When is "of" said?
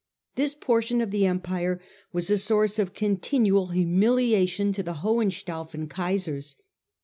0.99-1.11, 2.79-2.95